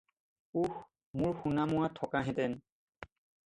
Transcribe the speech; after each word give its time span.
উস্ 0.61 0.79
মোৰ 1.21 1.37
সোণামুৱা 1.43 1.93
থকাহেঁতেন! 2.03 2.61